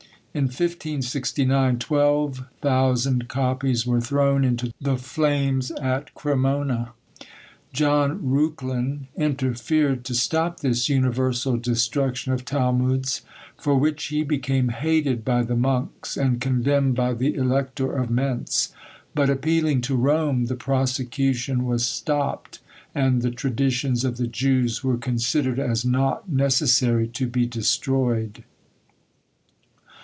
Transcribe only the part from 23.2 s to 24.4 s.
the traditions of the